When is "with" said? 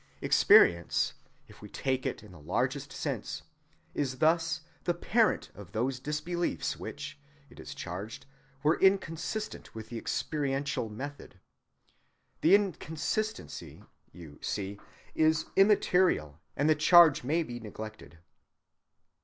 9.75-9.89